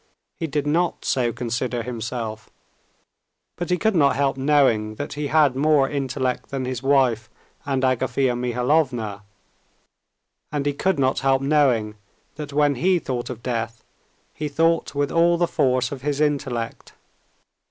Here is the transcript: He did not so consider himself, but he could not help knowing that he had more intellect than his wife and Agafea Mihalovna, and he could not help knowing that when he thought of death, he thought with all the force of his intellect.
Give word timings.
He 0.35 0.47
did 0.47 0.65
not 0.65 1.05
so 1.05 1.31
consider 1.31 1.83
himself, 1.83 2.49
but 3.55 3.69
he 3.69 3.77
could 3.77 3.95
not 3.95 4.15
help 4.15 4.35
knowing 4.35 4.95
that 4.95 5.13
he 5.13 5.27
had 5.27 5.55
more 5.55 5.87
intellect 5.87 6.49
than 6.49 6.65
his 6.65 6.81
wife 6.81 7.29
and 7.67 7.83
Agafea 7.83 8.35
Mihalovna, 8.35 9.21
and 10.51 10.65
he 10.65 10.73
could 10.73 10.97
not 10.97 11.19
help 11.19 11.43
knowing 11.43 11.97
that 12.33 12.51
when 12.51 12.73
he 12.81 12.97
thought 12.97 13.29
of 13.29 13.43
death, 13.43 13.83
he 14.33 14.47
thought 14.49 14.95
with 14.95 15.11
all 15.11 15.37
the 15.37 15.45
force 15.47 15.91
of 15.91 16.01
his 16.01 16.19
intellect. 16.19 16.93